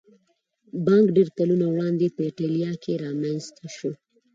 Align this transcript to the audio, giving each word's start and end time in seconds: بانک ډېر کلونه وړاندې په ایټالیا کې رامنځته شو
بانک 0.85 1.07
ډېر 1.17 1.29
کلونه 1.37 1.65
وړاندې 1.69 2.07
په 2.15 2.21
ایټالیا 2.27 2.71
کې 2.83 2.99
رامنځته 3.03 3.65
شو 3.77 3.91